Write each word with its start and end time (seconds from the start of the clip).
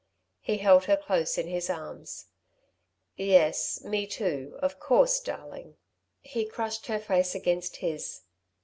He 0.39 0.57
held 0.57 0.85
her 0.85 0.97
close 0.97 1.37
in 1.37 1.45
his 1.45 1.69
arms. 1.69 2.25
"Yes, 3.17 3.83
me 3.83 4.07
too, 4.07 4.57
of 4.59 4.79
course, 4.79 5.19
darling." 5.19 5.77
He 6.23 6.43
crushed 6.43 6.87
her 6.87 6.97
face 6.97 7.35
against 7.35 7.75
his. 7.75 8.23